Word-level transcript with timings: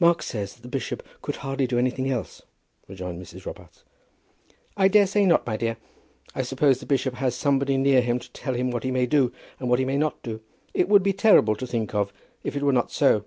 "Mark 0.00 0.22
says 0.22 0.54
that 0.54 0.62
the 0.62 0.68
bishop 0.70 1.06
could 1.20 1.36
hardly 1.36 1.66
do 1.66 1.76
anything 1.76 2.10
else," 2.10 2.40
rejoined 2.88 3.20
Mrs. 3.22 3.44
Robarts. 3.44 3.84
"I 4.74 4.88
daresay 4.88 5.26
not, 5.26 5.46
my 5.46 5.58
dear. 5.58 5.76
I 6.34 6.40
suppose 6.44 6.80
the 6.80 6.86
bishop 6.86 7.16
has 7.16 7.34
somebody 7.34 7.76
near 7.76 8.00
him 8.00 8.18
to 8.18 8.32
tell 8.32 8.54
him 8.54 8.70
what 8.70 8.84
he 8.84 8.90
may 8.90 9.04
do, 9.04 9.32
and 9.60 9.68
what 9.68 9.78
he 9.78 9.84
may 9.84 9.98
not 9.98 10.22
do. 10.22 10.40
It 10.72 10.88
would 10.88 11.02
be 11.02 11.12
terrible 11.12 11.56
to 11.56 11.66
think 11.66 11.94
of, 11.94 12.10
if 12.42 12.56
it 12.56 12.62
were 12.62 12.72
not 12.72 12.90
so. 12.90 13.24